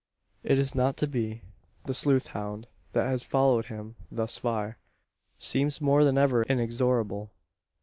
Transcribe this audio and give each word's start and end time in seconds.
It 0.41 0.57
is 0.57 0.73
not 0.73 0.97
to 0.97 1.07
be. 1.07 1.43
The 1.85 1.93
sleuth 1.93 2.25
hound, 2.29 2.65
that 2.93 3.07
has 3.07 3.23
followed 3.23 3.67
him 3.67 3.97
thus 4.11 4.35
far, 4.39 4.79
seems 5.37 5.79
more 5.79 6.03
than 6.03 6.17
ever 6.17 6.41
inexorable. 6.41 7.29